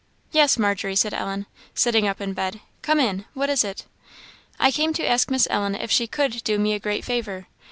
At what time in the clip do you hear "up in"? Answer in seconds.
2.07-2.33